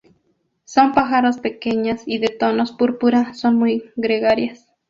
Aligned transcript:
Son 0.63 0.93
pájaros 0.93 1.37
pequeñas 1.37 2.01
y 2.07 2.17
de 2.17 2.29
tonos 2.29 2.71
púrpura, 2.71 3.35
son 3.35 3.59
muy 3.59 3.91
gregarias. 3.95 4.67